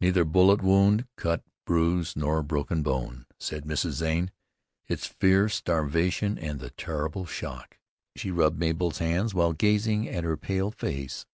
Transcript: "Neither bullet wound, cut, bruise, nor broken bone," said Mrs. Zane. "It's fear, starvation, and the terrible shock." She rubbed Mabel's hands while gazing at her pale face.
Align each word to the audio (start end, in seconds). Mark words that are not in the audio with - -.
"Neither 0.00 0.24
bullet 0.24 0.60
wound, 0.60 1.06
cut, 1.14 1.44
bruise, 1.66 2.16
nor 2.16 2.42
broken 2.42 2.82
bone," 2.82 3.26
said 3.38 3.64
Mrs. 3.64 3.90
Zane. 3.92 4.32
"It's 4.88 5.06
fear, 5.06 5.48
starvation, 5.48 6.36
and 6.36 6.58
the 6.58 6.70
terrible 6.70 7.26
shock." 7.26 7.78
She 8.16 8.32
rubbed 8.32 8.58
Mabel's 8.58 8.98
hands 8.98 9.34
while 9.34 9.52
gazing 9.52 10.08
at 10.08 10.24
her 10.24 10.36
pale 10.36 10.72
face. 10.72 11.26